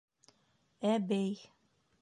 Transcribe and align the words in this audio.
Әбей. 0.93 1.49